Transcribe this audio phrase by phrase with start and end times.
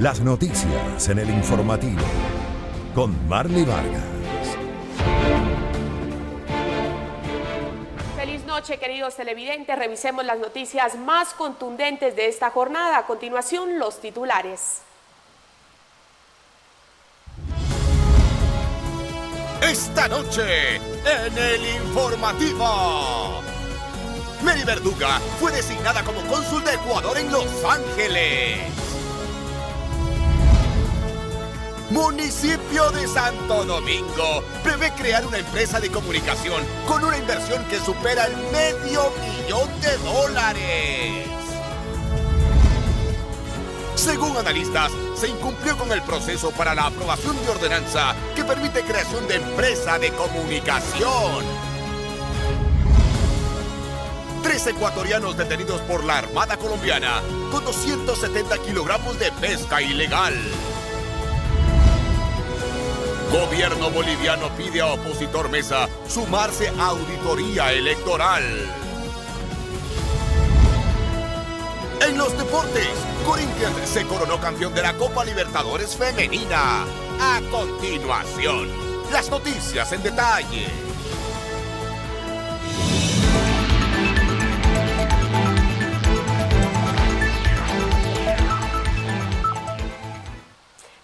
[0.00, 2.00] Las noticias en el informativo
[2.94, 4.02] con Marley Vargas.
[8.16, 9.78] Feliz noche, queridos televidentes.
[9.78, 12.96] Revisemos las noticias más contundentes de esta jornada.
[12.96, 14.78] A continuación, los titulares.
[19.60, 23.42] Esta noche, en el informativo.
[24.42, 28.89] Mary Verduga fue designada como cónsul de Ecuador en Los Ángeles.
[31.90, 38.26] Municipio de Santo Domingo prevé crear una empresa de comunicación con una inversión que supera
[38.26, 41.26] el medio millón de dólares.
[43.96, 49.26] Según analistas, se incumplió con el proceso para la aprobación de ordenanza que permite creación
[49.26, 51.44] de empresa de comunicación.
[54.44, 60.34] Tres ecuatorianos detenidos por la Armada Colombiana con 270 kilogramos de pesca ilegal.
[63.32, 68.42] Gobierno boliviano pide a opositor Mesa sumarse a auditoría electoral.
[72.00, 72.88] En los deportes,
[73.24, 76.84] Corinthians se coronó campeón de la Copa Libertadores Femenina.
[77.20, 78.68] A continuación,
[79.12, 80.89] las noticias en detalle.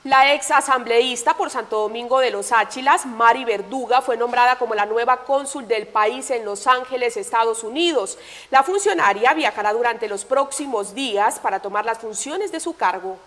[0.06, 4.86] La ex asambleísta por Santo Domingo de los Áchilas, Mari Verduga, fue nombrada como la
[4.86, 8.16] nueva cónsul del país en Los Ángeles, Estados Unidos.
[8.52, 13.18] La funcionaria viajará durante los próximos días para tomar las funciones de su cargo.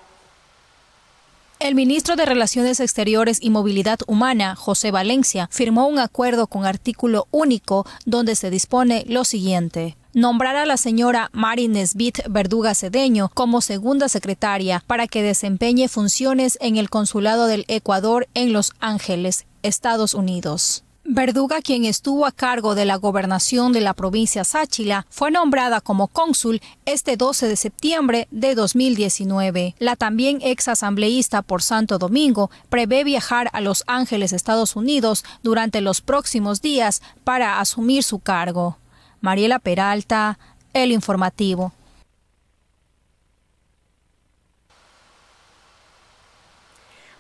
[1.60, 7.28] El ministro de Relaciones Exteriores y Movilidad Humana, José Valencia, firmó un acuerdo con artículo
[7.32, 13.62] único donde se dispone lo siguiente nombrar a la señora Mari Nesbit Verduga Cedeño como
[13.62, 20.14] segunda secretaria para que desempeñe funciones en el Consulado del Ecuador en Los Ángeles, Estados
[20.14, 20.84] Unidos.
[21.12, 26.08] Verduga, quien estuvo a cargo de la gobernación de la provincia Sáchila, fue nombrada como
[26.08, 29.76] cónsul este 12 de septiembre de 2019.
[29.80, 35.82] La también ex asambleísta por Santo Domingo prevé viajar a Los Ángeles, Estados Unidos, durante
[35.82, 38.78] los próximos días para asumir su cargo.
[39.22, 40.40] Mariela Peralta,
[40.74, 41.74] El Informativo.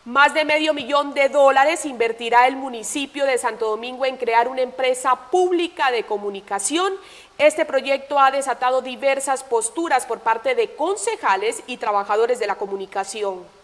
[0.06, 4.62] Más de medio millón de dólares invertirá el municipio de Santo Domingo en crear una
[4.62, 6.94] empresa pública de comunicación.
[7.38, 13.59] Este proyecto ha desatado diversas posturas por parte de concejales y trabajadores de la comunicación.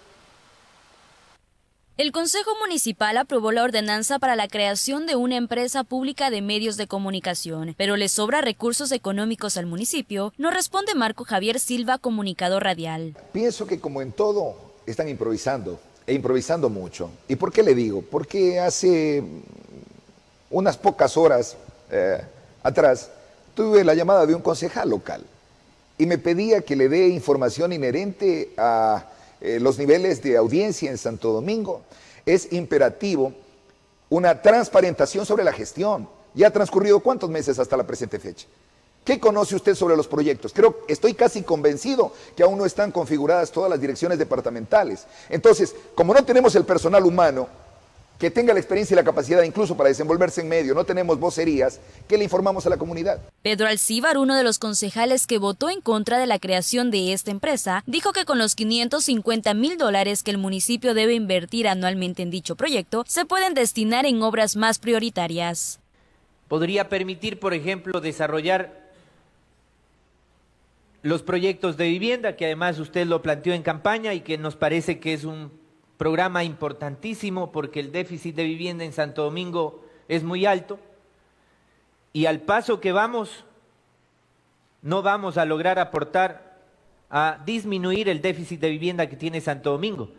[1.98, 6.76] El Consejo Municipal aprobó la ordenanza para la creación de una empresa pública de medios
[6.76, 12.66] de comunicación, pero le sobra recursos económicos al municipio, nos responde Marco Javier Silva, comunicador
[12.66, 13.16] radial.
[13.32, 17.12] Pienso que como en todo están improvisando, e improvisando mucho.
[17.30, 18.02] ¿Y por qué le digo?
[18.02, 19.24] Porque hace
[20.50, 21.56] unas pocas horas
[21.90, 22.20] eh,
[22.62, 23.10] atrás
[23.54, 25.24] tuve la llamada de un concejal local
[25.98, 29.06] y me pedía que le dé información inherente a
[29.46, 31.84] eh, los niveles de audiencia en Santo Domingo,
[32.26, 33.34] es imperativo
[34.10, 36.10] una transparentación sobre la gestión.
[36.34, 38.48] Ya ha transcurrido cuántos meses hasta la presente fecha.
[39.04, 40.52] ¿Qué conoce usted sobre los proyectos?
[40.52, 45.06] Creo, estoy casi convencido que aún no están configuradas todas las direcciones departamentales.
[45.30, 47.48] Entonces, como no tenemos el personal humano,
[48.20, 51.80] que tenga la experiencia y la capacidad incluso para desenvolverse en medio, no tenemos vocerías,
[52.08, 53.20] ¿qué le informamos a la comunidad?
[53.42, 57.32] Pedro Alcíbar, uno de los concejales que votó en contra de la creación de esta
[57.32, 62.32] empresa, dijo que con los 550 mil dólares que el municipio debe invertir anualmente en
[62.32, 65.80] dicho proyecto, se pueden destinar en obras más prioritarias.
[66.48, 68.86] Podría permitir, por ejemplo, desarrollar
[71.02, 75.00] los proyectos de vivienda, que además usted lo planteó en campaña y que nos parece
[75.00, 75.52] que es un
[75.98, 80.80] programa importantísimo porque el déficit de vivienda en Santo Domingo es muy alto
[82.14, 83.46] y al paso que vamos
[84.82, 86.60] no vamos a lograr aportar
[87.10, 90.12] a disminuir el déficit de vivienda que tiene Santo Domingo.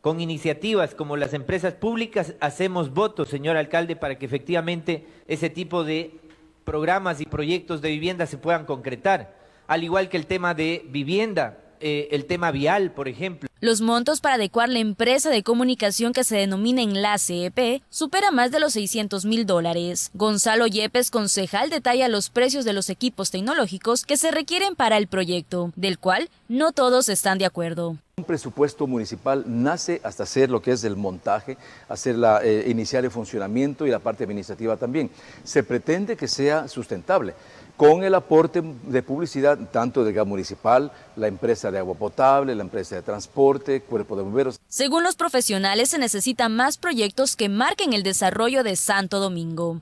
[0.00, 5.82] Con iniciativas como las empresas públicas hacemos votos, señor alcalde, para que efectivamente ese tipo
[5.82, 6.20] de
[6.64, 9.34] programas y proyectos de vivienda se puedan concretar,
[9.66, 13.46] al igual que el tema de vivienda, eh, el tema vial, por ejemplo.
[13.60, 18.50] Los montos para adecuar la empresa de comunicación que se denomina Enlace EP supera más
[18.50, 20.10] de los 600 mil dólares.
[20.14, 25.08] Gonzalo Yepes, concejal, detalla los precios de los equipos tecnológicos que se requieren para el
[25.08, 27.98] proyecto, del cual no todos están de acuerdo.
[28.16, 31.58] Un presupuesto municipal nace hasta hacer lo que es el montaje,
[31.88, 35.10] hacer la eh, inicial de funcionamiento y la parte administrativa también.
[35.42, 37.34] Se pretende que sea sustentable.
[37.76, 42.62] Con el aporte de publicidad tanto de gas municipal, la empresa de agua potable, la
[42.62, 44.60] empresa de transporte, cuerpo de bomberos.
[44.68, 49.80] Según los profesionales, se necesitan más proyectos que marquen el desarrollo de Santo Domingo.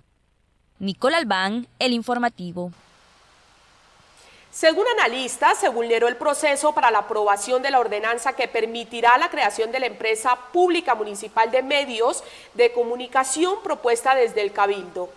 [0.79, 2.73] Nicole Albán, El Informativo.
[4.51, 9.31] Según analistas, se vulneró el proceso para la aprobación de la ordenanza que permitirá la
[9.31, 12.23] creación de la empresa pública municipal de medios
[12.53, 15.09] de comunicación propuesta desde el Cabildo.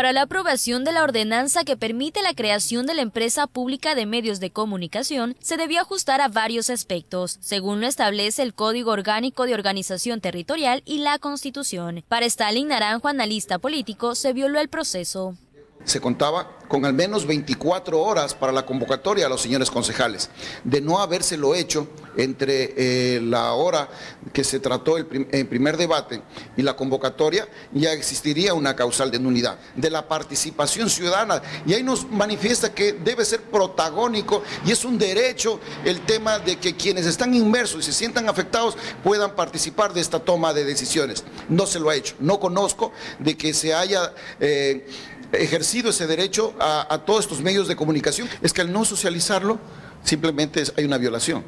[0.00, 4.06] Para la aprobación de la ordenanza que permite la creación de la empresa pública de
[4.06, 9.44] medios de comunicación, se debió ajustar a varios aspectos, según lo establece el Código Orgánico
[9.44, 12.02] de Organización Territorial y la Constitución.
[12.08, 15.36] Para Stalin Naranjo, analista político, se violó el proceso
[15.84, 20.30] se contaba con al menos 24 horas para la convocatoria a los señores concejales.
[20.62, 23.88] De no habérselo hecho entre eh, la hora
[24.32, 26.22] que se trató el, primer debate
[26.56, 29.58] y la convocatoria, ya existiría una causal de nulidad.
[29.74, 34.96] De la participación ciudadana, y ahí nos manifiesta que debe ser protagónico y es un
[34.96, 40.02] derecho el tema de que quienes están inmersos y se sientan afectados puedan participar de
[40.02, 41.24] esta toma de decisiones.
[41.48, 42.14] No se lo ha hecho.
[42.20, 44.12] No conozco de que se haya...
[44.38, 44.86] Eh,
[45.32, 49.58] ejercido ese derecho a, todos estos medios de comunicación, es que al no socializarlo,
[50.04, 51.44] simplemente hay una violación.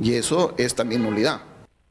[0.00, 1.40] Y eso es también nulidad.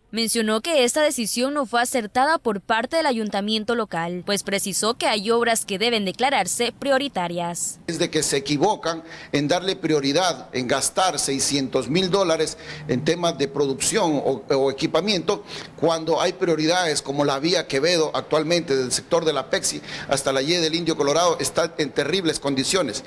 [0.10, 5.06] Mencionó que esta decisión no fue acertada por parte del ayuntamiento local, pues precisó que
[5.06, 7.80] hay obras que deben declararse prioritarias.
[7.88, 12.58] Es de que se equivocan en darle prioridad, en gastar 600 mil dólares
[12.88, 15.44] en temas de producción o, equipamiento,
[15.76, 20.42] cuando hay prioridades como la vía Quevedo actualmente del sector de la Pexi hasta la
[20.42, 23.04] Y del Indio Colorado está en terribles condiciones.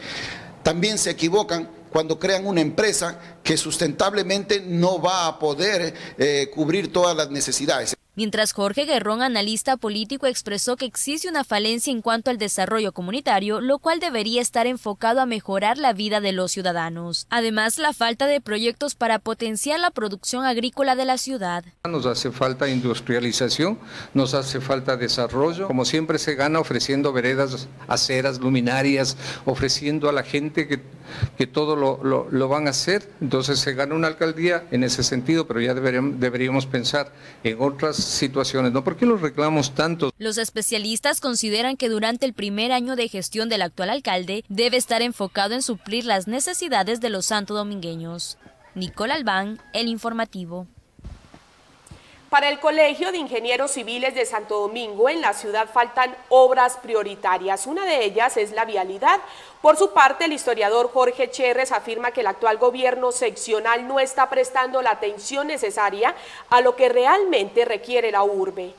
[0.62, 6.92] También se equivocan cuando crean una empresa que sustentablemente no va a poder eh, cubrir
[6.92, 7.96] todas las necesidades.
[8.20, 13.62] Mientras Jorge Guerrón, analista político, expresó que existe una falencia en cuanto al desarrollo comunitario,
[13.62, 17.26] lo cual debería estar enfocado a mejorar la vida de los ciudadanos.
[17.30, 21.64] Además, la falta de proyectos para potenciar la producción agrícola de la ciudad.
[21.88, 23.78] Nos hace falta industrialización,
[24.12, 25.66] nos hace falta desarrollo.
[25.66, 30.82] Como siempre se gana ofreciendo veredas, aceras, luminarias, ofreciendo a la gente que,
[31.38, 33.10] que todo lo, lo, van a hacer.
[33.22, 37.14] Entonces se gana una alcaldía en ese sentido, pero ya deberíamos, deberíamos pensar
[37.44, 38.84] en otras situaciones, ¿no?
[38.84, 40.12] ¿Por qué los reclamos tanto?
[40.18, 45.02] Los especialistas consideran que durante el primer año de gestión del actual alcalde debe estar
[45.02, 48.38] enfocado en suplir las necesidades de los santo domingueños.
[48.74, 50.66] Nicole Albán, El Informativo.
[52.30, 57.66] Para el Colegio de Ingenieros Civiles de Santo Domingo, en la ciudad faltan obras prioritarias.
[57.66, 59.18] Una de ellas es la vialidad.
[59.60, 64.30] Por su parte, el historiador Jorge Cherres afirma que el actual gobierno seccional no está
[64.30, 66.14] prestando la atención necesaria
[66.50, 68.74] a lo que realmente requiere la urbe.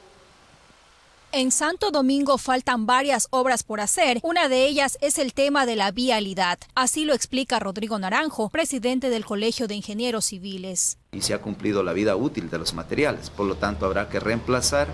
[1.34, 4.20] En Santo Domingo faltan varias obras por hacer.
[4.22, 6.60] Una de ellas es el tema de la vialidad.
[6.76, 10.98] Así lo explica Rodrigo Naranjo, presidente del Colegio de Ingenieros Civiles.
[11.14, 13.30] Y se ha cumplido la vida útil de los materiales.
[13.30, 14.90] Por lo tanto, habrá que reemplazar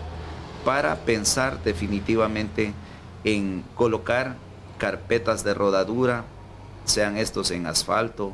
[0.64, 2.72] para pensar definitivamente
[3.24, 4.36] en colocar
[4.78, 6.26] carpetas de rodadura,
[6.86, 8.34] sean estos en asfalto,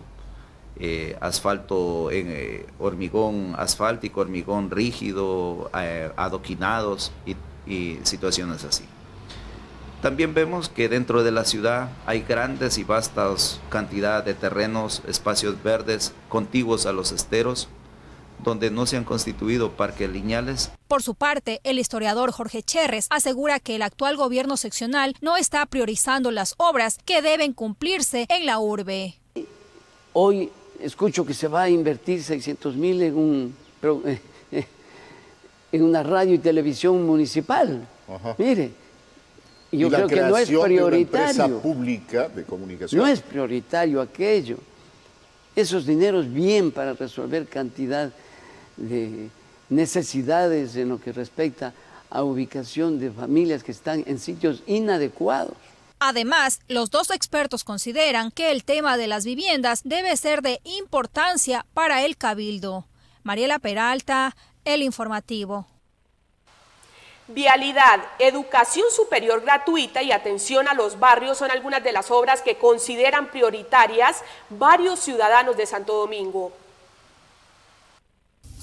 [0.77, 8.83] eh, asfalto en eh, hormigón asfáltico, hormigón rígido, eh, adoquinados y y situaciones así.
[10.01, 15.63] También vemos que dentro de la ciudad hay grandes y vastas cantidad de terrenos, espacios
[15.63, 17.69] verdes contiguos a los esteros,
[18.43, 20.71] donde no se han constituido parques lineales.
[20.89, 25.65] Por su parte, el historiador Jorge Cherres asegura que el actual gobierno seccional no está
[25.65, 29.15] priorizando las obras que deben cumplirse en la urbe.
[30.11, 30.51] Hoy
[30.81, 33.55] escucho que se va a invertir 600 mil en un
[35.73, 37.85] en una radio y televisión municipal.
[38.37, 38.71] Mire,
[39.71, 41.47] yo creo que no es prioritario.
[41.47, 43.01] De pública de comunicación.
[43.01, 44.57] No es prioritario aquello.
[45.55, 48.11] Esos dineros bien para resolver cantidad
[48.77, 49.29] de
[49.69, 51.73] necesidades en lo que respecta
[52.09, 55.55] a ubicación de familias que están en sitios inadecuados.
[55.99, 61.65] Además, los dos expertos consideran que el tema de las viviendas debe ser de importancia
[61.73, 62.85] para el cabildo.
[63.23, 65.67] Mariela Peralta, el informativo.
[67.27, 72.57] Vialidad, educación superior gratuita y atención a los barrios son algunas de las obras que
[72.57, 76.51] consideran prioritarias varios ciudadanos de Santo Domingo.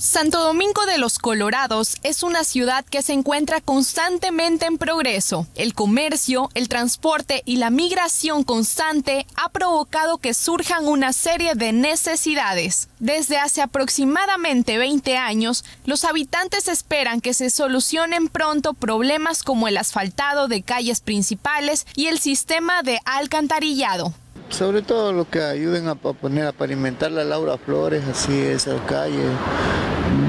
[0.01, 5.47] Santo Domingo de los Colorados es una ciudad que se encuentra constantemente en progreso.
[5.57, 11.75] El comercio, el transporte y la migración constante ha provocado que surjan una serie de
[11.75, 12.89] necesidades.
[12.99, 19.77] Desde hace aproximadamente 20 años, los habitantes esperan que se solucionen pronto problemas como el
[19.77, 24.15] asfaltado de calles principales y el sistema de alcantarillado.
[24.51, 29.31] Sobre todo lo que ayuden a poner a pavimentar la Laura Flores, así esas calles.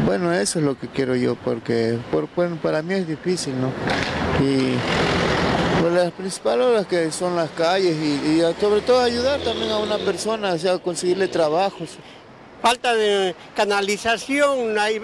[0.06, 1.98] Bueno, eso es lo que quiero yo, porque
[2.62, 3.70] para mí es difícil, ¿no?
[4.46, 4.75] Y
[5.82, 9.98] pues, las principales obras que son las calles y, sobre todo ayudar también a una
[9.98, 11.98] persona, o conseguirle trabajos.
[12.62, 15.00] Falta de canalización, hay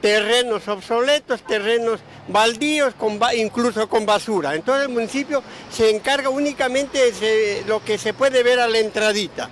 [0.00, 2.94] terrenos obsoletos, terrenos baldíos,
[3.36, 4.54] incluso con basura.
[4.54, 9.50] Entonces el municipio se encarga únicamente de lo que se puede ver a la entradita.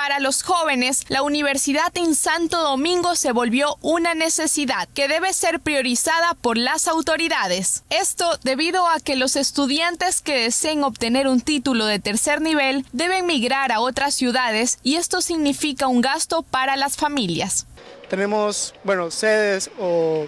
[0.00, 5.60] Para los jóvenes, la universidad en Santo Domingo se volvió una necesidad que debe ser
[5.60, 7.84] priorizada por las autoridades.
[7.90, 13.26] Esto debido a que los estudiantes que deseen obtener un título de tercer nivel deben
[13.26, 17.66] migrar a otras ciudades y esto significa un gasto para las familias.
[18.10, 20.26] Tenemos, bueno, sedes o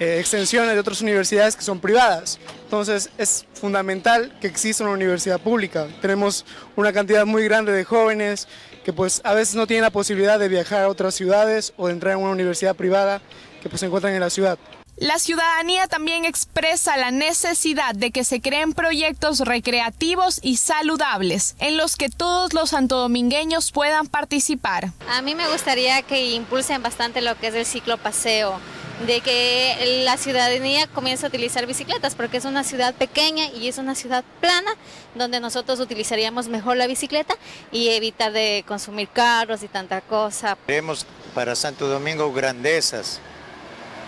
[0.00, 2.40] eh, extensiones de otras universidades que son privadas.
[2.64, 5.86] Entonces es fundamental que exista una universidad pública.
[6.02, 6.44] Tenemos
[6.74, 8.48] una cantidad muy grande de jóvenes
[8.84, 11.92] que pues a veces no tienen la posibilidad de viajar a otras ciudades o de
[11.92, 13.22] entrar en una universidad privada
[13.62, 14.58] que pues se encuentran en la ciudad.
[14.96, 21.76] La ciudadanía también expresa la necesidad de que se creen proyectos recreativos y saludables en
[21.76, 24.92] los que todos los santodomingueños puedan participar.
[25.08, 28.60] A mí me gustaría que impulsen bastante lo que es el ciclo paseo
[29.04, 33.78] de que la ciudadanía comience a utilizar bicicletas, porque es una ciudad pequeña y es
[33.78, 34.70] una ciudad plana,
[35.16, 37.34] donde nosotros utilizaríamos mejor la bicicleta
[37.72, 40.56] y evitar de consumir carros y tanta cosa.
[40.66, 43.18] Queremos para Santo Domingo grandezas,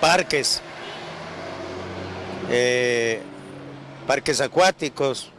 [0.00, 0.62] parques,
[2.50, 3.22] eh,
[4.06, 5.30] parques acuáticos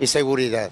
[0.00, 0.70] y seguridad.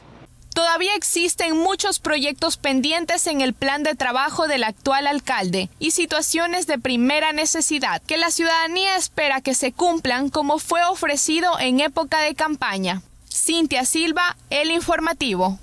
[0.55, 6.67] Todavía existen muchos proyectos pendientes en el plan de trabajo del actual alcalde y situaciones
[6.67, 12.21] de primera necesidad que la ciudadanía espera que se cumplan como fue ofrecido en época
[12.21, 13.03] de campaña.
[13.31, 15.59] Cintia Silva, El Informativo.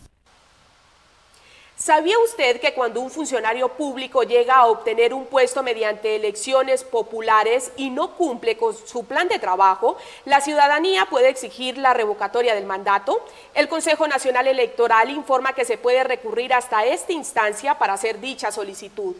[1.83, 7.73] ¿Sabía usted que cuando un funcionario público llega a obtener un puesto mediante elecciones populares
[7.75, 12.65] y no cumple con su plan de trabajo, la ciudadanía puede exigir la revocatoria del
[12.65, 13.25] mandato?
[13.53, 18.49] El Consejo Nacional Electoral informa que se puede recurrir hasta esta instancia para hacer dicha
[18.49, 19.17] solicitud.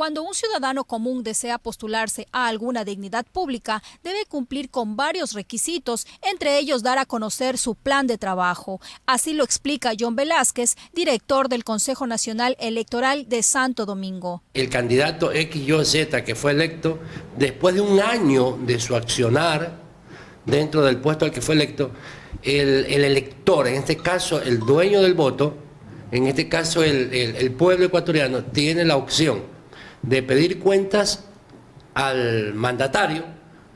[0.00, 6.06] Cuando un ciudadano común desea postularse a alguna dignidad pública, debe cumplir con varios requisitos,
[6.22, 8.80] entre ellos dar a conocer su plan de trabajo.
[9.04, 14.42] Así lo explica John Velázquez, director del Consejo Nacional Electoral de Santo Domingo.
[14.54, 16.98] El candidato XYZ que fue electo,
[17.36, 19.82] después de un año de su accionar
[20.46, 21.90] dentro del puesto al que fue electo,
[22.42, 25.58] el, elector, en este caso el dueño del voto,
[26.10, 29.59] en este caso el pueblo ecuatoriano, tiene la opción
[30.02, 31.24] de pedir cuentas
[31.94, 33.24] al mandatario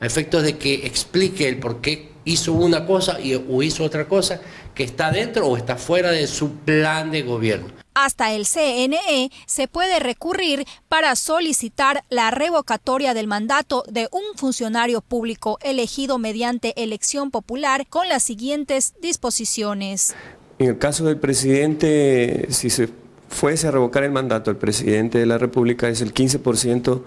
[0.01, 4.09] a efectos de que explique el por qué hizo una cosa y, o hizo otra
[4.09, 4.41] cosa
[4.75, 7.69] que está dentro o está fuera de su plan de gobierno.
[7.95, 15.01] Hasta el CNE se puede recurrir para solicitar la revocatoria del mandato de un funcionario
[15.01, 20.15] público elegido mediante elección popular con las siguientes disposiciones.
[20.59, 22.89] En el caso del presidente, si se
[23.35, 27.03] fuese a revocar el mandato el presidente de la República es el 15%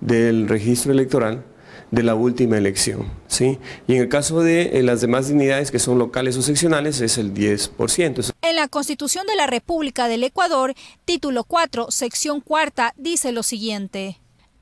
[0.00, 1.42] del registro electoral
[1.90, 3.10] de la última elección.
[3.26, 3.58] ¿sí?
[3.88, 7.16] Y en el caso de eh, las demás dignidades que son locales o seccionales es
[7.16, 8.32] el 10%.
[8.42, 10.74] En la Constitución de la República del Ecuador,
[11.06, 14.20] título 4, sección cuarta, dice lo siguiente.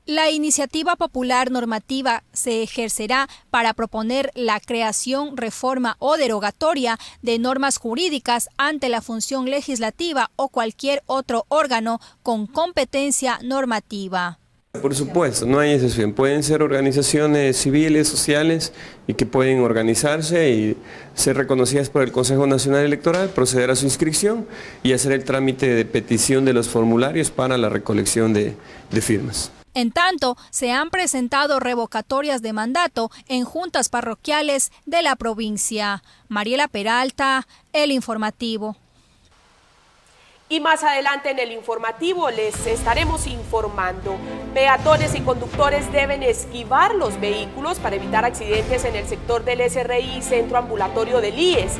[0.09, 7.77] La iniciativa popular normativa se ejercerá para proponer la creación, reforma o derogatoria de normas
[7.77, 14.39] jurídicas ante la función legislativa o cualquier otro órgano con competencia normativa.
[14.81, 16.13] Por supuesto, no hay excepción.
[16.13, 18.73] Pueden ser organizaciones civiles, sociales
[19.05, 20.77] y que pueden organizarse y
[21.13, 24.47] ser reconocidas por el Consejo Nacional Electoral, proceder a su inscripción
[24.81, 28.55] y hacer el trámite de petición de los formularios para la recolección de,
[28.89, 29.51] de firmas.
[29.73, 36.03] En tanto, se han presentado revocatorias de mandato en juntas parroquiales de la provincia.
[36.27, 38.77] Mariela Peralta, El Informativo.
[40.51, 44.17] Y más adelante en el informativo les estaremos informando.
[44.55, 50.23] Peatones y conductores deben esquivar los vehículos para evitar accidentes en el sector del SRI
[50.23, 51.73] Centro Ambulatorio del IES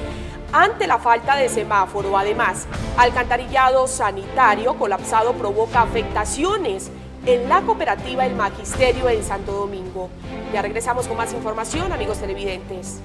[0.54, 2.16] ante la falta de semáforo.
[2.16, 6.92] Además, alcantarillado sanitario colapsado provoca afectaciones
[7.34, 10.10] en la cooperativa El Magisterio en Santo Domingo.
[10.54, 13.00] Ya regresamos con más información, amigos televidentes.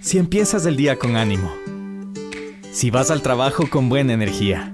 [0.00, 1.50] Si empiezas el día con ánimo,
[2.70, 4.72] si vas al trabajo con buena energía,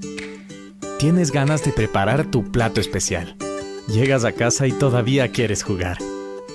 [0.98, 3.36] tienes ganas de preparar tu plato especial,
[3.88, 5.98] llegas a casa y todavía quieres jugar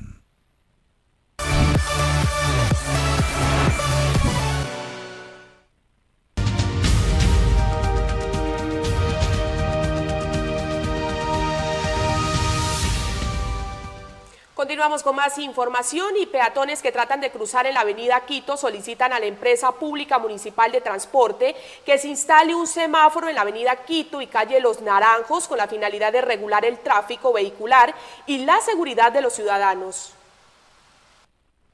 [14.65, 19.13] Continuamos con más información y peatones que tratan de cruzar en la avenida Quito solicitan
[19.13, 21.55] a la empresa pública municipal de transporte
[21.85, 25.67] que se instale un semáforo en la avenida Quito y calle Los Naranjos con la
[25.67, 27.93] finalidad de regular el tráfico vehicular
[28.25, 30.13] y la seguridad de los ciudadanos.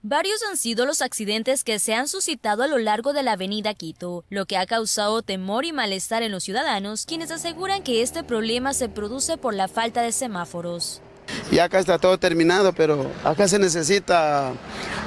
[0.01, 3.74] Varios han sido los accidentes que se han suscitado a lo largo de la avenida
[3.74, 8.25] Quito, lo que ha causado temor y malestar en los ciudadanos, quienes aseguran que este
[8.25, 11.01] problema se produce por la falta de semáforos.
[11.51, 14.53] Y acá está todo terminado, pero acá se necesita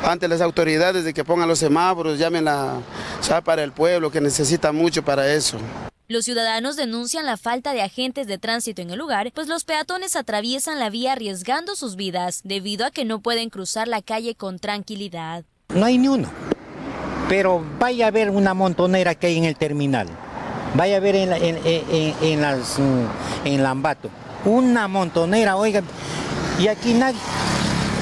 [0.02, 2.80] ante las autoridades de que pongan los semáforos, llamen la,
[3.44, 5.58] para el pueblo, que necesita mucho para eso.
[6.06, 10.16] Los ciudadanos denuncian la falta de agentes de tránsito en el lugar, pues los peatones
[10.16, 14.58] atraviesan la vía arriesgando sus vidas debido a que no pueden cruzar la calle con
[14.58, 15.44] tranquilidad.
[15.70, 16.28] No hay ni uno,
[17.30, 20.08] pero vaya a ver una montonera que hay en el terminal,
[20.74, 22.78] vaya a ver en, en, en las,
[23.46, 24.10] en Lambato,
[24.44, 25.82] una montonera, oiga,
[26.58, 27.18] y aquí nadie.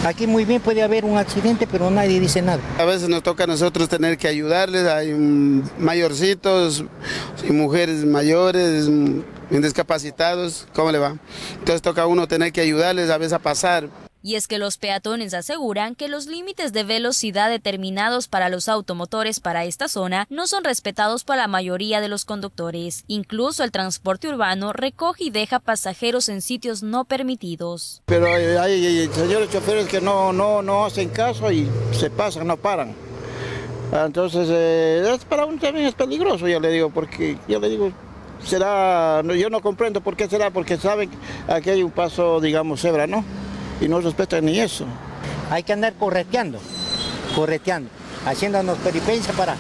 [0.05, 2.61] Aquí muy bien puede haber un accidente, pero nadie dice nada.
[2.77, 5.13] A veces nos toca a nosotros tener que ayudarles, hay
[5.79, 6.85] mayorcitos
[7.49, 8.91] y mujeres mayores,
[9.49, 11.17] discapacitados, ¿cómo le va?
[11.53, 13.89] Entonces toca a uno tener que ayudarles a veces a pasar.
[14.23, 19.41] Y es que los peatones aseguran que los límites de velocidad determinados para los automotores
[19.41, 23.05] para esta zona no son respetados por la mayoría de los conductores.
[23.09, 28.03] Incluso el transporte urbano recoge y deja pasajeros en sitios no permitidos.
[28.07, 32.95] Pero hay, señores choferes que no, no, no hacen caso y se pasan, no paran.
[33.93, 37.93] Entonces, eh, es para uno también es peligroso, ya le digo, porque yo le digo,
[38.43, 41.11] será, yo no comprendo por qué será, porque saben
[41.47, 43.23] aquí hay un paso, digamos, cebra, ¿no?
[43.83, 44.87] Y no respetan ni eso.
[45.51, 46.59] Hay que andar correteando,
[47.35, 47.91] correteando,
[48.25, 49.57] haciéndonos peripencia para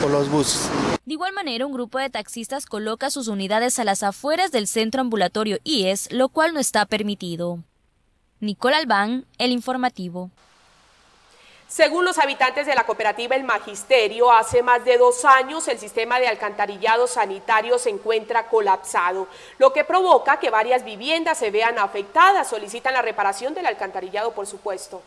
[0.00, 0.70] por los buses.
[1.04, 5.02] De igual manera, un grupo de taxistas coloca sus unidades a las afueras del centro
[5.02, 7.62] ambulatorio IES, lo cual no está permitido.
[8.40, 10.30] Nicole Albán, El Informativo.
[11.74, 16.20] Según los habitantes de la cooperativa El Magisterio, hace más de dos años el sistema
[16.20, 19.26] de alcantarillado sanitario se encuentra colapsado,
[19.58, 22.46] lo que provoca que varias viviendas se vean afectadas.
[22.46, 25.02] Solicitan la reparación del alcantarillado, por supuesto.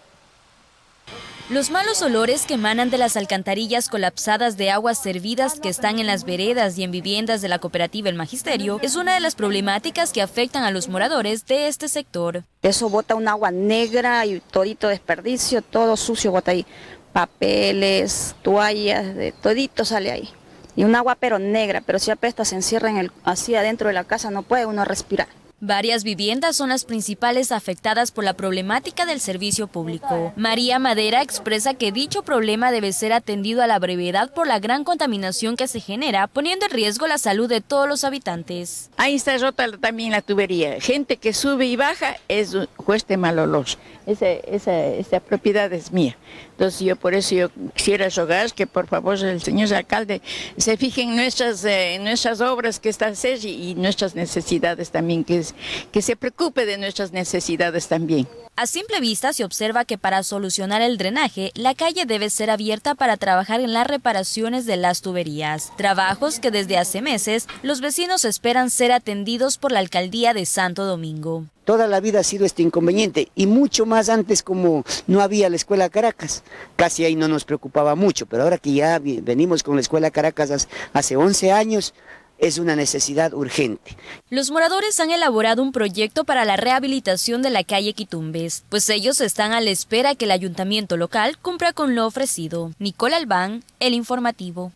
[1.50, 6.06] Los malos olores que emanan de las alcantarillas colapsadas de aguas servidas que están en
[6.06, 10.12] las veredas y en viviendas de la cooperativa El Magisterio es una de las problemáticas
[10.12, 12.44] que afectan a los moradores de este sector.
[12.64, 16.66] Eso bota un agua negra y todito desperdicio, todo sucio bota ahí.
[17.14, 20.30] Papeles, toallas, de todito sale ahí.
[20.76, 23.94] Y un agua pero negra, pero si apesta se encierra en el, así adentro de
[23.94, 25.30] la casa, no puede uno respirar.
[25.60, 30.32] Varias viviendas son las principales afectadas por la problemática del servicio público.
[30.36, 34.84] María Madera expresa que dicho problema debe ser atendido a la brevedad por la gran
[34.84, 38.92] contaminación que se genera, poniendo en riesgo la salud de todos los habitantes.
[38.98, 40.80] Ahí está rota también la tubería.
[40.80, 43.66] Gente que sube y baja es cueste mal olor.
[44.06, 46.18] Esa, esa, esa propiedad es mía.
[46.58, 50.24] Entonces yo por eso yo quisiera rogar que por favor el señor alcalde
[50.58, 55.24] se fije en nuestras, eh, nuestras obras que están hacer y, y nuestras necesidades también,
[55.24, 55.44] que,
[55.92, 58.28] que se preocupe de nuestras necesidades también.
[58.60, 62.96] A simple vista se observa que para solucionar el drenaje, la calle debe ser abierta
[62.96, 68.26] para trabajar en las reparaciones de las tuberías, trabajos que desde hace meses los vecinos
[68.26, 71.46] esperan ser atendidos por la alcaldía de Santo Domingo.
[71.66, 75.58] Toda la vida ha sido este inconveniente y mucho más antes como no había la
[75.58, 76.44] escuela Caracas,
[76.78, 80.68] casi ahí no nos preocupaba mucho, pero ahora que ya venimos con la escuela Caracas
[80.94, 81.94] hace 11 años,
[82.38, 83.98] es una necesidad urgente.
[84.30, 89.22] Los moradores han elaborado un proyecto para la rehabilitación de la calle Quitumbes, pues ellos
[89.22, 92.72] están a la espera que el ayuntamiento local cumpla con lo ofrecido.
[92.80, 94.72] Nicole Albán, El Informativo.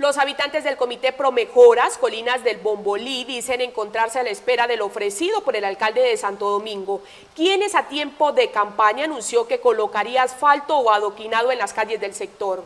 [0.00, 5.42] Los habitantes del Comité Promejoras, Colinas del Bombolí, dicen encontrarse a la espera del ofrecido
[5.42, 7.02] por el alcalde de Santo Domingo,
[7.36, 12.14] quienes a tiempo de campaña anunció que colocaría asfalto o adoquinado en las calles del
[12.14, 12.64] sector.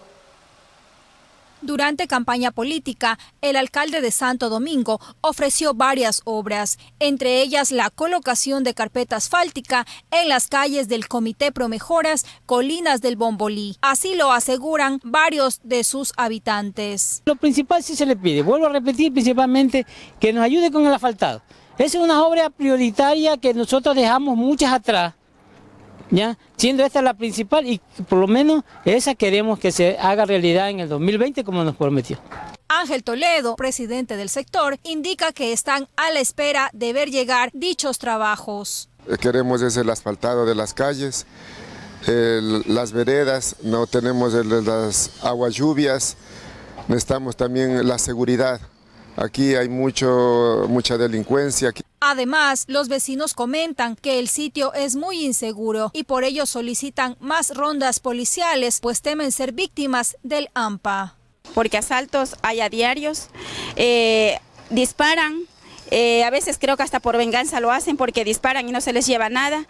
[1.65, 8.65] Durante campaña política, el alcalde de Santo Domingo ofreció varias obras, entre ellas la colocación
[8.65, 13.79] de carpeta asfáltica en las calles del Comité Promejoras, Colinas del Bombolí.
[13.81, 17.23] Así lo aseguran varios de sus habitantes.
[17.25, 19.87] Lo principal sí se le pide, vuelvo a repetir, principalmente
[20.21, 21.41] que nos ayude con el asfaltado.
[21.79, 25.15] Esa es una obra prioritaria que nosotros dejamos muchas atrás
[26.11, 26.39] ¿ya?
[26.57, 30.81] Siendo esta la principal y por lo menos esa queremos que se haga realidad en
[30.81, 32.19] el 2020 como nos prometió.
[32.69, 37.99] Ángel Toledo, presidente del sector, indica que están a la espera de ver llegar dichos
[37.99, 38.89] trabajos.
[39.21, 41.27] Queremos es el asfaltado de las calles,
[42.07, 46.17] las veredas, no tenemos las aguas lluvias,
[46.89, 48.61] necesitamos también la seguridad.
[49.17, 51.73] Aquí hay mucho, mucha delincuencia.
[52.01, 57.55] Además, los vecinos comentan que el sitio es muy inseguro y por ello solicitan más
[57.55, 61.17] rondas policiales, pues temen ser víctimas del AMPA.
[61.55, 63.29] Porque asaltos hay a diarios,
[63.77, 64.39] eh,
[64.71, 65.43] disparan,
[65.97, 68.93] eh, a veces creo que hasta por venganza lo hacen porque disparan y no se
[68.93, 69.65] les lleva nada.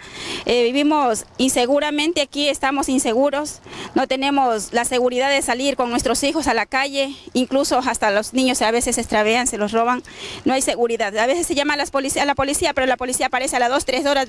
[0.46, 3.60] Eh, vivimos inseguramente aquí, estamos inseguros,
[3.94, 8.32] no tenemos la seguridad de salir con nuestros hijos a la calle, incluso hasta los
[8.32, 10.02] niños a veces se extravean, se los roban,
[10.46, 11.14] no hay seguridad.
[11.18, 13.68] A veces se llama a, las a la policía, pero la policía aparece a las
[13.68, 14.26] 2, 3 horas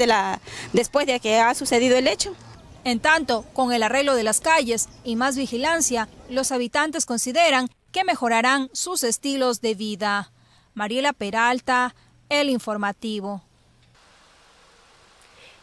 [0.73, 2.35] después de que ha sucedido el hecho.
[2.83, 8.03] En tanto, con el arreglo de las calles y más vigilancia, los habitantes consideran que
[8.03, 10.33] mejorarán sus estilos de vida.
[10.75, 11.95] Mariela Peralta,
[12.27, 13.41] El Informativo.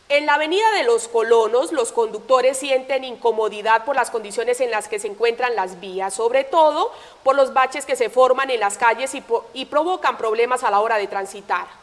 [0.08, 4.88] En la avenida de los colonos, los conductores sienten incomodidad por las condiciones en las
[4.88, 6.90] que se encuentran las vías, sobre todo
[7.22, 9.22] por los baches que se forman en las calles y,
[9.52, 11.81] y provocan problemas a la hora de transitar.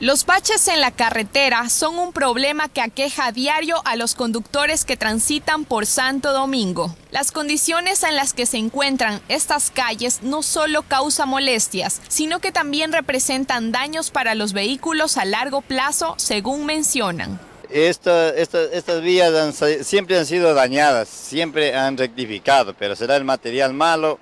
[0.00, 4.86] Los baches en la carretera son un problema que aqueja a diario a los conductores
[4.86, 6.96] que transitan por Santo Domingo.
[7.10, 12.50] Las condiciones en las que se encuentran estas calles no solo causan molestias, sino que
[12.50, 17.38] también representan daños para los vehículos a largo plazo, según mencionan.
[17.68, 24.18] estas vías siempre han sido dañadas, siempre han rectificado, pero será el material malo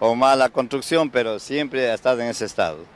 [0.00, 2.95] o mala construcción, pero siempre ha estado en ese estado.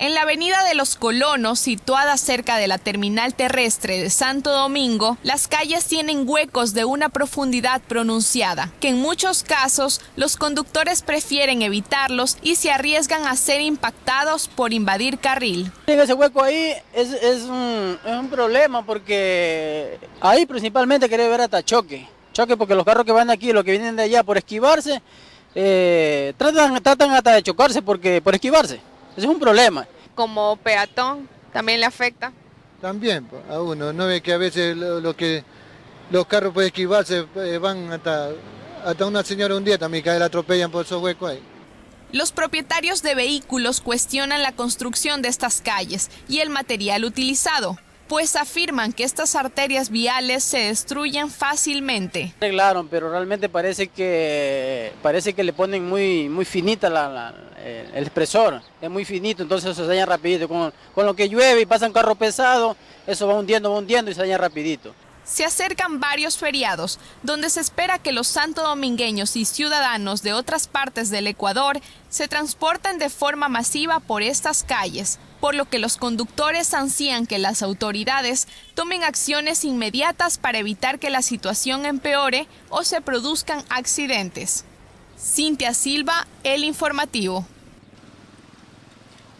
[0.00, 5.18] En la avenida de los Colonos, situada cerca de la terminal terrestre de Santo Domingo,
[5.22, 11.60] las calles tienen huecos de una profundidad pronunciada, que en muchos casos los conductores prefieren
[11.60, 15.70] evitarlos y se arriesgan a ser impactados por invadir carril.
[15.86, 17.98] Ese hueco ahí es, un,
[18.30, 22.08] problema porque ahí principalmente quiere ver hasta choque.
[22.32, 25.02] Choque porque los carros que van de aquí los que vienen de allá por esquivarse,
[25.54, 28.80] eh, tratan, tratan hasta de chocarse porque, por esquivarse.
[29.16, 29.86] Ese es un problema.
[30.14, 32.32] Como peatón, también le afecta.
[32.80, 35.44] También, a uno, no ve que a veces lo, que
[36.10, 38.30] los carros pueden esquivarse eh, van hasta,
[38.84, 41.42] hasta una señora un día también que la atropellan por esos huecos ahí.
[42.12, 47.78] Los propietarios de vehículos cuestionan la construcción de estas calles y el material utilizado
[48.10, 52.34] pues afirman que estas arterias viales se destruyen fácilmente.
[52.38, 58.90] Arreglaron, pero realmente parece que parece que le ponen muy muy finita el expresor, es
[58.90, 60.48] muy finito, entonces se daña rapidito.
[60.48, 64.10] Con, con lo que llueve y pasa un carro pesado, eso va hundiendo, va hundiendo
[64.10, 64.92] y se daña rapidito.
[65.22, 71.10] Se acercan varios feriados, donde se espera que los santodomingueños y ciudadanos de otras partes
[71.10, 76.74] del Ecuador se transporten de forma masiva por estas calles, por lo que los conductores
[76.74, 83.00] ansían que las autoridades tomen acciones inmediatas para evitar que la situación empeore o se
[83.00, 84.64] produzcan accidentes.
[85.18, 87.46] Cintia Silva, El Informativo.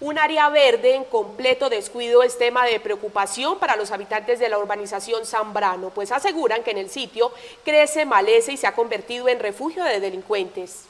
[0.00, 4.56] Un área verde en completo descuido es tema de preocupación para los habitantes de la
[4.56, 7.30] urbanización Zambrano, pues aseguran que en el sitio
[7.66, 10.89] crece maleza y se ha convertido en refugio de delincuentes.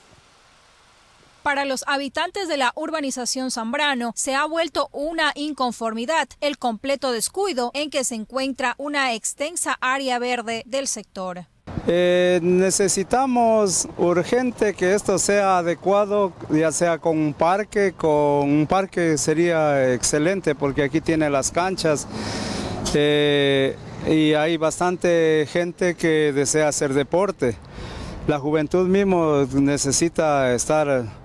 [1.43, 7.71] Para los habitantes de la urbanización Zambrano se ha vuelto una inconformidad el completo descuido
[7.73, 11.47] en que se encuentra una extensa área verde del sector.
[11.87, 18.11] Eh, necesitamos urgente que esto sea adecuado, ya sea con un parque, con
[18.51, 22.07] un parque sería excelente porque aquí tiene las canchas
[22.93, 23.77] eh,
[24.07, 27.57] y hay bastante gente que desea hacer deporte.
[28.27, 31.20] La juventud mismo necesita estar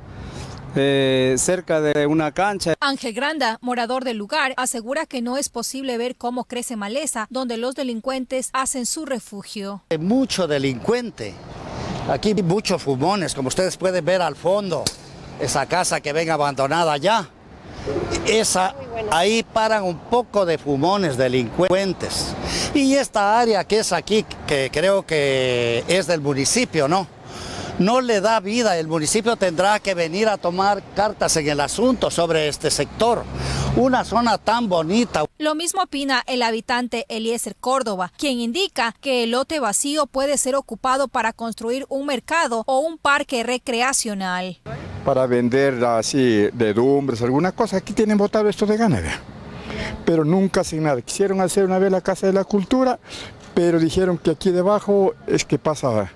[0.75, 2.75] eh, cerca de una cancha.
[2.79, 7.57] Ángel Granda, morador del lugar, asegura que no es posible ver cómo crece maleza donde
[7.57, 9.83] los delincuentes hacen su refugio.
[9.89, 11.33] Hay mucho delincuente.
[12.09, 14.83] Aquí hay muchos fumones, como ustedes pueden ver al fondo,
[15.39, 17.29] esa casa que ven abandonada ya.
[18.27, 18.75] Esa,
[19.11, 22.33] ahí paran un poco de fumones delincuentes.
[22.73, 27.14] Y esta área que es aquí, que creo que es del municipio, ¿no?
[27.79, 28.77] No le da vida.
[28.77, 33.23] El municipio tendrá que venir a tomar cartas en el asunto sobre este sector.
[33.75, 35.25] Una zona tan bonita.
[35.37, 40.55] Lo mismo opina el habitante Eliezer Córdoba, quien indica que el lote vacío puede ser
[40.55, 44.59] ocupado para construir un mercado o un parque recreacional.
[45.03, 47.77] Para vender así de dumbres, alguna cosa.
[47.77, 49.19] Aquí tienen botado esto de ganadera.
[50.05, 51.01] Pero nunca sin nada.
[51.01, 52.99] Quisieron hacer una vez la Casa de la Cultura,
[53.53, 56.11] pero dijeron que aquí debajo es que pasa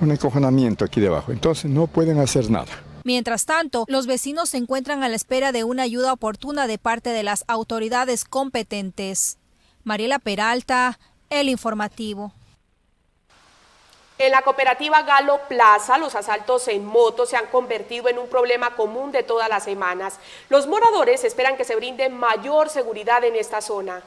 [0.00, 2.72] un encojonamiento aquí debajo, entonces no pueden hacer nada.
[3.04, 7.10] Mientras tanto, los vecinos se encuentran a la espera de una ayuda oportuna de parte
[7.10, 9.38] de las autoridades competentes.
[9.84, 10.98] Mariela Peralta,
[11.30, 12.32] El Informativo.
[14.18, 18.74] En la cooperativa Galo Plaza, los asaltos en moto se han convertido en un problema
[18.74, 20.18] común de todas las semanas.
[20.48, 24.02] Los moradores esperan que se brinde mayor seguridad en esta zona.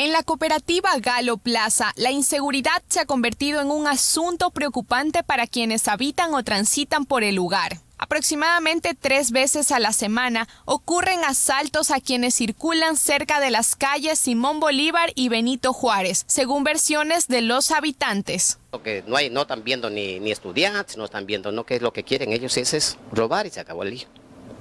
[0.00, 5.46] En la cooperativa Galo Plaza, la inseguridad se ha convertido en un asunto preocupante para
[5.46, 7.80] quienes habitan o transitan por el lugar.
[7.98, 14.18] Aproximadamente tres veces a la semana ocurren asaltos a quienes circulan cerca de las calles
[14.18, 18.58] Simón Bolívar y Benito Juárez, según versiones de los habitantes.
[18.82, 21.92] que no, hay, no están viendo ni, estudiantes, no están viendo no qué es lo
[21.92, 24.08] que quieren ellos, es, es robar y se acabó el lío.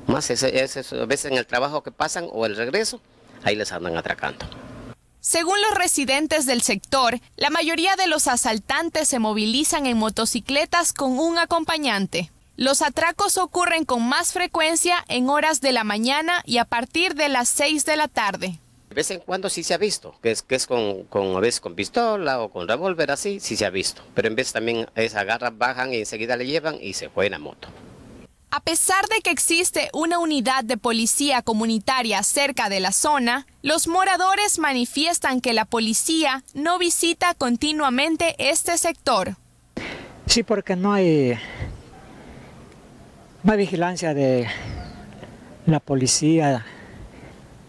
[0.06, 3.00] Más es, a veces en el trabajo que pasan o el regreso,
[3.46, 4.46] ahí les andan atracando.
[5.22, 11.20] Según los residentes del sector, la mayoría de los asaltantes se movilizan en motocicletas con
[11.20, 12.32] un acompañante.
[12.56, 17.28] Los atracos ocurren con más frecuencia en horas de la mañana y a partir de
[17.28, 18.60] las 6 de la tarde.
[18.88, 22.42] De vez en cuando sí se ha visto, que es, con, a veces con pistola
[22.42, 24.02] o con revólver así, sí se ha visto.
[24.16, 27.40] Pero en vez también es agarran, bajan y enseguida le llevan y se fue a
[27.40, 27.68] moto.
[28.52, 33.88] A pesar de que existe una unidad de policía comunitaria cerca de la zona, los
[33.88, 39.36] moradores manifiestan que la policía no visita continuamente este sector.
[40.26, 41.38] Sí, porque no hay,
[43.44, 44.48] no hay vigilancia de
[45.68, 46.66] la policía.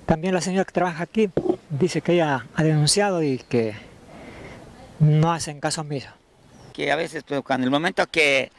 [0.06, 1.28] También la señora que trabaja aquí
[1.68, 3.74] dice que ella ha denunciado y que
[4.98, 6.08] no hacen caso omiso.
[6.72, 8.50] Que a veces, pues, cuando el momento que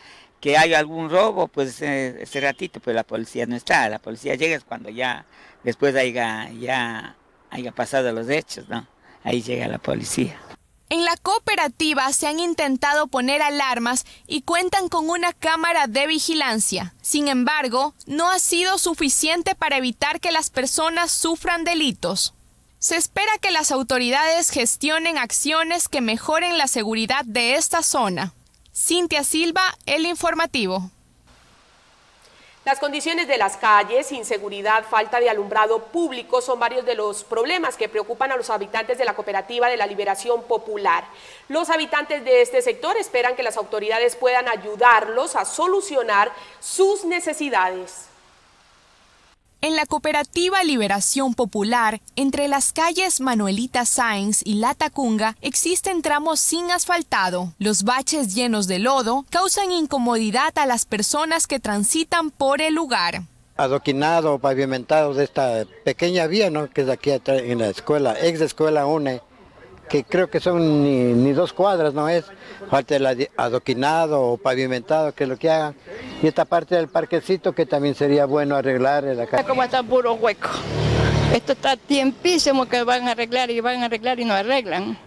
[0.42, 3.88] que hay algún robo, pues ese ratito, pues la policía no está.
[3.88, 5.26] La policía llega cuando ya,
[5.64, 7.16] después haya, ya
[7.52, 8.88] haya pasado los hechos, ¿no?
[9.24, 10.36] Ahí llega la policía.
[10.90, 16.96] En la cooperativa se han intentado poner alarmas y cuentan con una cámara de vigilancia.
[17.02, 22.34] Sin embargo, no ha sido suficiente para evitar que las personas sufran delitos.
[22.80, 28.34] Se espera que las autoridades gestionen acciones que mejoren la seguridad de esta zona.
[28.74, 30.90] Cintia Silva, El Informativo.
[32.64, 37.76] Las condiciones de las calles, inseguridad, falta de alumbrado público son varios de los problemas
[37.76, 41.04] que preocupan a los habitantes de la cooperativa de la Liberación Popular.
[41.50, 46.32] Los habitantes de este sector esperan que las autoridades puedan ayudarlos a solucionar
[46.62, 48.11] sus necesidades.
[49.64, 56.40] En la cooperativa Liberación Popular, entre las calles Manuelita Sáenz y La Tacunga, existen tramos
[56.40, 57.54] sin asfaltado.
[57.60, 63.22] Los baches llenos de lodo causan incomodidad a las personas que transitan por el lugar.
[63.56, 66.68] adoquinado pavimentado de esta pequeña vía, ¿no?
[66.68, 69.22] Que es aquí en la escuela, ex escuela UNE,
[69.92, 72.24] que creo que son ni, dos cuadras, ¿no es?
[72.70, 75.76] Falta el adoquinado o pavimentado, que es lo que hagan.
[76.24, 79.06] Y esta parte del parquecito que también sería bueno arreglar.
[79.20, 79.44] Acá.
[79.44, 80.48] Como está puro hueco.
[81.36, 84.98] Esto está tiempísimo que van a arreglar y van a arreglar y no arreglan.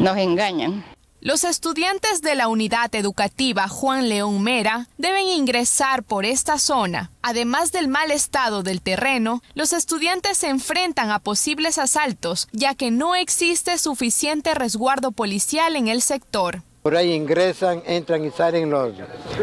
[0.00, 0.84] Nos engañan.
[1.22, 7.10] Los estudiantes de la unidad educativa Juan León Mera deben ingresar por esta zona.
[7.20, 12.90] Además del mal estado del terreno, los estudiantes se enfrentan a posibles asaltos, ya que
[12.90, 16.62] no existe suficiente resguardo policial en el sector.
[16.82, 18.94] Por ahí ingresan, entran y salen los,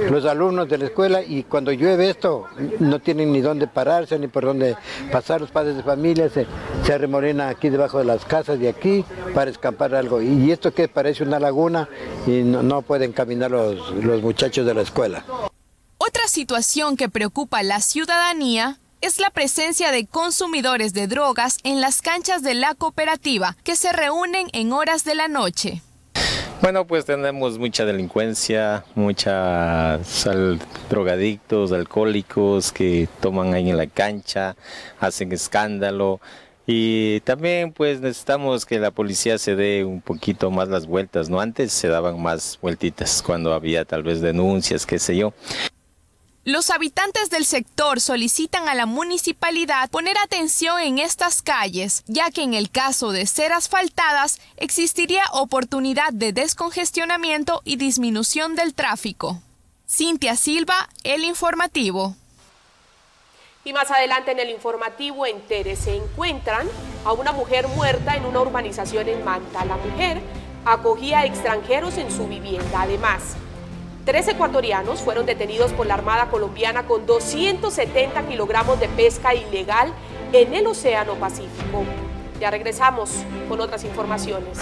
[0.10, 2.48] los alumnos de la escuela y cuando llueve esto
[2.80, 4.76] no tienen ni dónde pararse ni por dónde
[5.12, 5.42] pasar.
[5.42, 6.48] Los padres de familia se,
[6.84, 10.20] se arremolinan aquí debajo de las casas de aquí para escapar algo.
[10.20, 11.88] Y esto que parece una laguna
[12.26, 15.24] y no, pueden caminar los, los muchachos de la escuela.
[16.00, 21.82] Otra situación que preocupa a la ciudadanía es la presencia de consumidores de drogas en
[21.82, 25.84] las canchas de la cooperativa que se reúnen en horas de la noche.
[26.60, 30.28] Bueno, pues tenemos mucha delincuencia, muchos
[30.90, 34.56] drogadictos, alcohólicos que toman ahí en la cancha,
[35.00, 36.20] hacen escándalo.
[36.66, 41.40] Y también pues necesitamos que la policía se dé un poquito más las vueltas, ¿no?
[41.40, 45.34] Antes se daban más vueltitas cuando había tal vez denuncias, qué sé yo.
[46.48, 52.42] Los habitantes del sector solicitan a la municipalidad poner atención en estas calles, ya que
[52.42, 59.42] en el caso de ser asfaltadas existiría oportunidad de descongestionamiento y disminución del tráfico.
[59.90, 62.16] Cintia Silva, El Informativo.
[63.66, 66.66] Y más adelante en el informativo en Tere se encuentran
[67.04, 69.66] a una mujer muerta en una urbanización en Manta.
[69.66, 70.22] La mujer
[70.64, 72.84] acogía extranjeros en su vivienda.
[72.84, 73.36] Además,
[74.08, 79.92] Tres ecuatorianos fueron detenidos por la Armada colombiana con 270 kilogramos de pesca ilegal
[80.32, 81.84] en el Océano Pacífico.
[82.40, 83.12] Ya regresamos
[83.50, 84.60] con otras informaciones.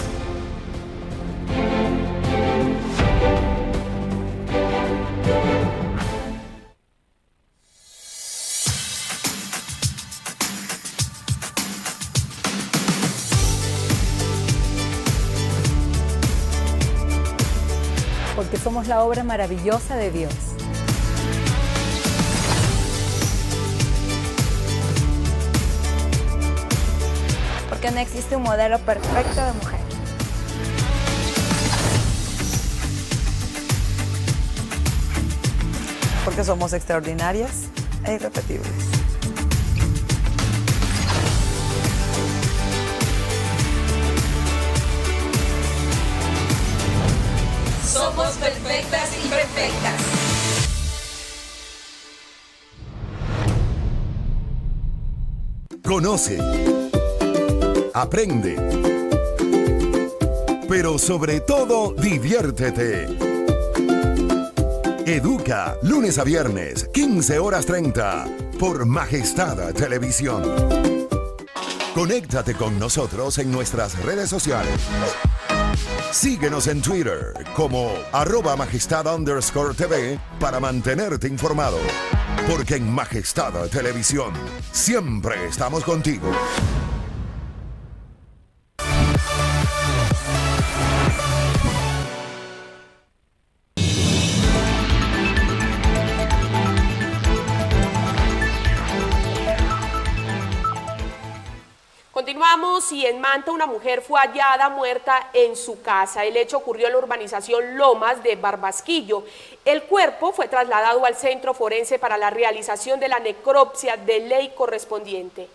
[18.84, 20.34] La obra maravillosa de Dios.
[27.70, 29.80] Porque no existe un modelo perfecto de mujer.
[36.24, 37.68] Porque somos extraordinarias
[38.04, 38.95] e irrepetibles.
[47.96, 50.02] Somos perfectas y perfectas.
[55.82, 56.38] Conoce.
[57.94, 58.56] Aprende.
[60.68, 63.06] Pero sobre todo, diviértete.
[65.06, 68.26] Educa, lunes a viernes, 15 horas 30,
[68.60, 70.42] por Majestad Televisión.
[71.94, 74.82] Conéctate con nosotros en nuestras redes sociales.
[76.18, 81.76] Síguenos en Twitter como arroba majestad underscore TV para mantenerte informado.
[82.48, 84.32] Porque en Majestad Televisión
[84.72, 86.32] siempre estamos contigo.
[102.92, 106.24] Y en Manta una mujer fue hallada muerta en su casa.
[106.24, 109.24] El hecho ocurrió en la urbanización Lomas de Barbasquillo.
[109.64, 114.52] El cuerpo fue trasladado al centro forense para la realización de la necropsia de ley
[114.56, 115.48] correspondiente.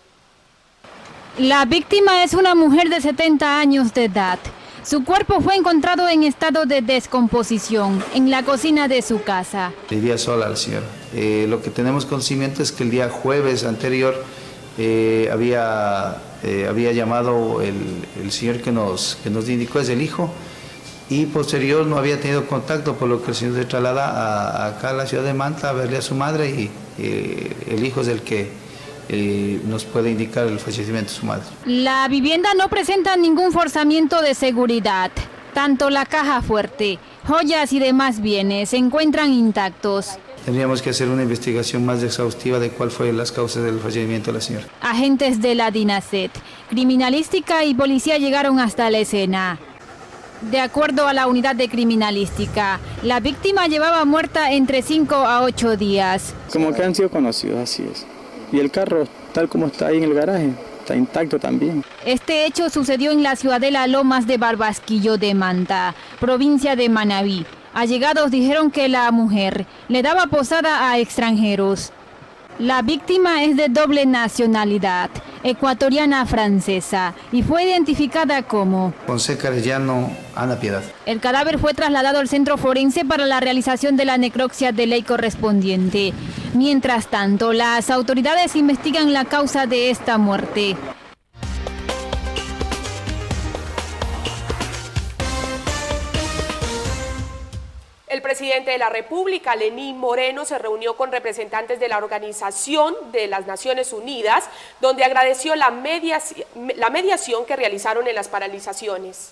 [1.38, 4.38] La víctima es una mujer de 70 años de edad.
[4.84, 9.72] Su cuerpo fue encontrado en estado de descomposición en la cocina de su casa.
[9.88, 10.86] Vivía sola la señora.
[11.14, 14.24] Eh, lo que tenemos conocimiento es que el día jueves anterior
[14.78, 20.30] eh, había, eh, había llamado el, señor que nos, que nos indicó, es el hijo,
[21.08, 24.90] y posterior no había tenido contacto, por lo que el señor se traslada a, acá
[24.90, 28.08] a la ciudad de Manta a verle a su madre y eh, el hijo es
[28.08, 28.62] el que
[29.66, 31.42] nos puede indicar el fallecimiento de su madre.
[31.66, 35.10] La vivienda no presenta ningún forzamiento de seguridad.
[35.52, 40.18] Tanto la caja fuerte, joyas y demás bienes se encuentran intactos.
[40.44, 44.38] Tendríamos que hacer una investigación más exhaustiva de cuál fue las causas del fallecimiento de
[44.38, 44.66] la señora.
[44.80, 46.32] Agentes de la DINASET,
[46.68, 49.60] criminalística y policía llegaron hasta la escena.
[50.50, 55.76] De acuerdo a la unidad de criminalística, la víctima llevaba muerta entre 5 a 8
[55.76, 56.34] días.
[56.52, 58.04] Como que han sido conocidos, así es.
[58.50, 60.50] Y el carro, tal como está ahí en el garaje,
[60.80, 61.84] está intacto también.
[62.04, 67.46] Este hecho sucedió en la ciudadela Lomas de Barbasquillo de Manta, provincia de Manabí.
[67.74, 71.92] Allegados dijeron que la mujer le daba posada a extranjeros.
[72.58, 75.08] La víctima es de doble nacionalidad,
[75.42, 78.92] ecuatoriana francesa, y fue identificada como
[79.40, 80.82] Carellano, Ana Piedad.
[81.06, 85.02] El cadáver fue trasladado al centro forense para la realización de la necropsia de ley
[85.02, 86.12] correspondiente.
[86.52, 90.76] Mientras tanto, las autoridades investigan la causa de esta muerte.
[98.42, 103.46] Presidente de la República, Lenín Moreno, se reunió con representantes de la Organización de las
[103.46, 104.46] Naciones Unidas,
[104.80, 109.30] donde agradeció la, mediaci- la mediación que realizaron en las paralizaciones.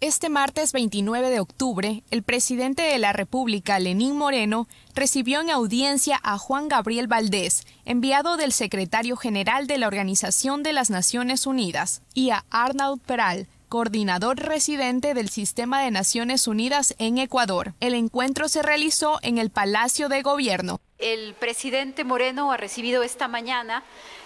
[0.00, 4.66] Este martes 29 de octubre, el presidente de la República, Lenín Moreno,
[4.96, 10.72] recibió en audiencia a Juan Gabriel Valdés, enviado del secretario general de la Organización de
[10.72, 17.16] las Naciones Unidas, y a Arnaud Peral, coordinador residente del Sistema de Naciones Unidas en
[17.16, 17.72] Ecuador.
[17.80, 20.82] El encuentro se realizó en el Palacio de Gobierno.
[20.98, 23.82] El presidente Moreno ha recibido esta mañana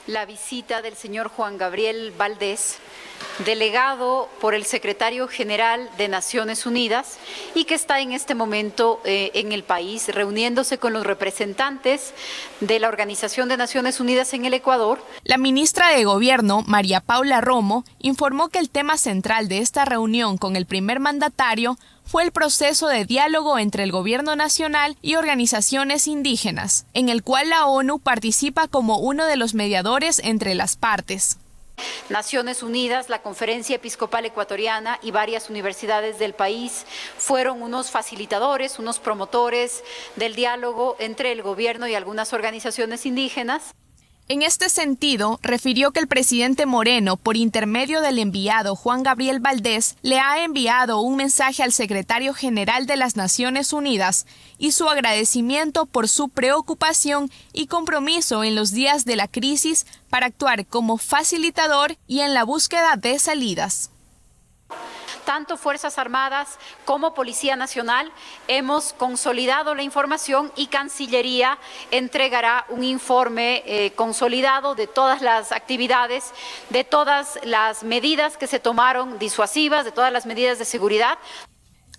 [0.08, 2.78] la visita del señor Juan Gabriel Valdés,
[3.44, 7.18] delegado por el secretario general de Naciones Unidas
[7.54, 12.14] y que está en este momento eh, en el país reuniéndose con los representantes
[12.60, 14.98] de la Organización de Naciones Unidas en el Ecuador.
[15.24, 20.38] La ministra de Gobierno, María Paula Romo, informó que el tema central de esta reunión
[20.38, 26.06] con el primer mandatario fue el proceso de diálogo entre el gobierno nacional y organizaciones
[26.06, 31.38] indígenas, en el cual la ONU participa como uno de los mediadores entre las partes.
[32.08, 36.86] Naciones Unidas, la Conferencia Episcopal Ecuatoriana y varias universidades del país
[37.18, 39.82] fueron unos facilitadores, unos promotores
[40.14, 43.74] del diálogo entre el gobierno y algunas organizaciones indígenas.
[44.28, 49.96] En este sentido, refirió que el presidente Moreno, por intermedio del enviado Juan Gabriel Valdés,
[50.02, 54.26] le ha enviado un mensaje al secretario general de las Naciones Unidas
[54.58, 60.26] y su agradecimiento por su preocupación y compromiso en los días de la crisis para
[60.26, 63.92] actuar como facilitador y en la búsqueda de salidas.
[65.26, 68.12] Tanto Fuerzas Armadas como Policía Nacional
[68.46, 71.58] hemos consolidado la información y Cancillería
[71.90, 76.32] entregará un informe eh, consolidado de todas las actividades,
[76.70, 81.18] de todas las medidas que se tomaron disuasivas, de todas las medidas de seguridad.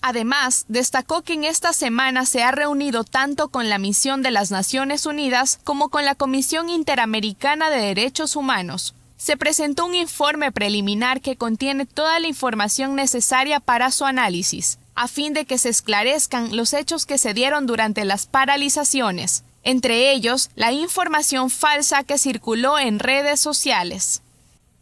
[0.01, 4.51] Además, destacó que en esta semana se ha reunido tanto con la misión de las
[4.51, 8.95] Naciones Unidas como con la Comisión Interamericana de Derechos Humanos.
[9.17, 15.07] Se presentó un informe preliminar que contiene toda la información necesaria para su análisis, a
[15.07, 20.49] fin de que se esclarezcan los hechos que se dieron durante las paralizaciones, entre ellos
[20.55, 24.21] la información falsa que circuló en redes sociales.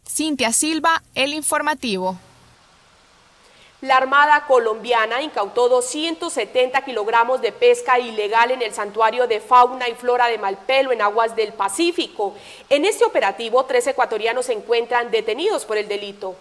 [0.08, 2.18] Cintia Silva, El Informativo.
[3.86, 9.94] La Armada colombiana incautó 270 kilogramos de pesca ilegal en el santuario de fauna y
[9.94, 12.34] flora de Malpelo en aguas del Pacífico.
[12.68, 16.34] En este operativo, tres ecuatorianos se encuentran detenidos por el delito.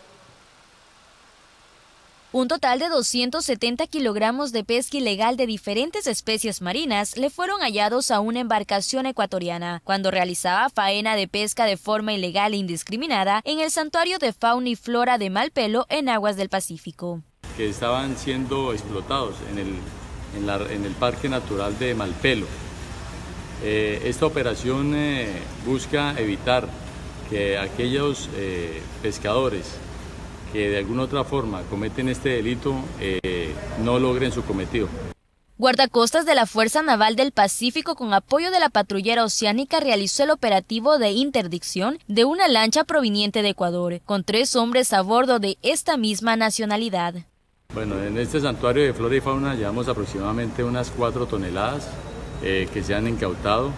[2.31, 8.09] Un total de 270 kilogramos de pesca ilegal de diferentes especies marinas le fueron hallados
[8.09, 13.59] a una embarcación ecuatoriana cuando realizaba faena de pesca de forma ilegal e indiscriminada en
[13.59, 17.21] el santuario de fauna y flora de Malpelo en aguas del Pacífico.
[17.57, 19.75] Que estaban siendo explotados en el,
[20.37, 22.47] en la- en el Parque Natural de Malpelo.
[23.63, 25.27] Eh, esta operación eh,
[25.65, 26.67] busca evitar
[27.29, 29.65] que aquellos eh, pescadores
[30.51, 32.75] que de alguna otra forma cometen este delito
[33.83, 34.87] no logren su cometido.
[35.57, 40.31] Guardacostas de la Fuerza Naval del Pacífico con apoyo de la patrullera oceánica realizó el
[40.31, 45.57] operativo de interdicción de una lancha proveniente de Ecuador, con tres hombres a bordo de
[45.61, 47.15] esta misma nacionalidad.
[47.75, 51.89] Bueno, en este santuario de flora y fauna llevamos aproximadamente unas 4 toneladas
[52.41, 53.71] eh, que se han incautado.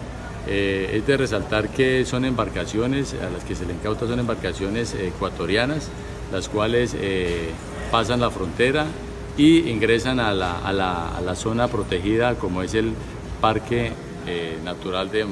[0.46, 4.94] Eh, es de resaltar que son embarcaciones, a las que se le incauta son embarcaciones
[4.94, 5.88] ecuatorianas,
[6.32, 7.50] las cuales eh,
[7.90, 8.86] pasan la frontera
[9.36, 12.92] y ingresan a la, a la- a la zona protegida como es el
[13.40, 13.92] Parque
[14.28, 15.26] eh, Natural de.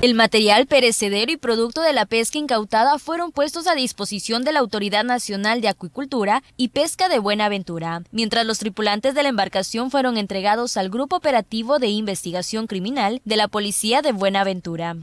[0.00, 4.60] El material perecedero y producto de la pesca incautada fueron puestos a disposición de la
[4.60, 10.16] Autoridad Nacional de Acuicultura y Pesca de Buenaventura, mientras los tripulantes de la embarcación fueron
[10.16, 14.96] entregados al Grupo Operativo de Investigación Criminal de la Policía de Buenaventura.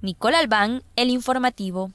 [0.00, 1.92] Nicole Albán, El Informativo.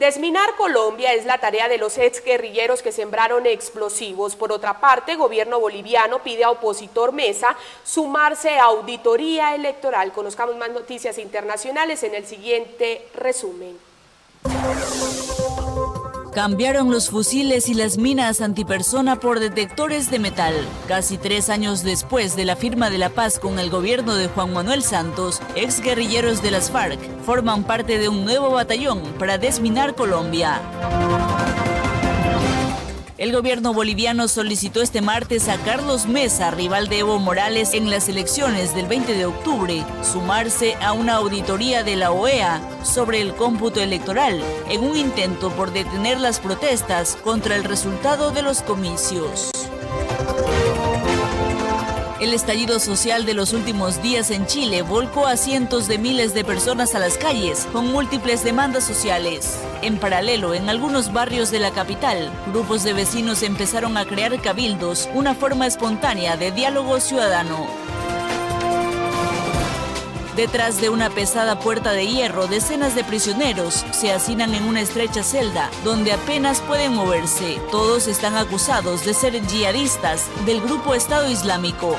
[0.00, 4.34] Desminar Colombia es la tarea de los ex guerrilleros que sembraron explosivos.
[4.34, 10.10] Por otra parte, gobierno boliviano pide a opositor Mesa sumarse a auditoría electoral.
[10.12, 13.78] Conozcamos más noticias internacionales en el siguiente resumen.
[16.34, 20.54] Cambiaron los fusiles y las minas antipersona por detectores de metal.
[20.86, 24.52] Casi tres años después de la firma de la paz con el gobierno de Juan
[24.52, 29.96] Manuel Santos, ex guerrilleros de las FARC forman parte de un nuevo batallón para desminar
[29.96, 30.60] Colombia.
[33.20, 38.08] El gobierno boliviano solicitó este martes a Carlos Mesa, rival de Evo Morales en las
[38.08, 43.82] elecciones del 20 de octubre, sumarse a una auditoría de la OEA sobre el cómputo
[43.82, 49.50] electoral, en un intento por detener las protestas contra el resultado de los comicios.
[52.20, 56.44] El estallido social de los últimos días en Chile volcó a cientos de miles de
[56.44, 59.58] personas a las calles con múltiples demandas sociales.
[59.80, 65.08] En paralelo, en algunos barrios de la capital, grupos de vecinos empezaron a crear cabildos,
[65.14, 67.89] una forma espontánea de diálogo ciudadano.
[70.40, 75.22] Detrás de una pesada puerta de hierro, decenas de prisioneros se hacinan en una estrecha
[75.22, 77.60] celda donde apenas pueden moverse.
[77.70, 81.94] Todos están acusados de ser yihadistas del grupo Estado Islámico.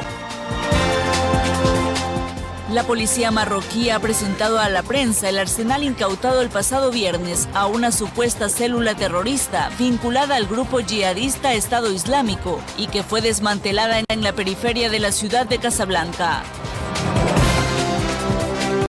[2.71, 7.67] La policía marroquí ha presentado a la prensa el arsenal incautado el pasado viernes a
[7.67, 14.23] una supuesta célula terrorista vinculada al grupo yihadista Estado Islámico y que fue desmantelada en
[14.23, 16.41] la periferia de la ciudad de Casablanca.